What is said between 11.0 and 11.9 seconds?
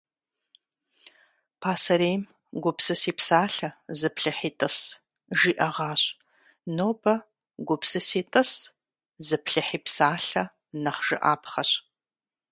жыӏапхъэщ.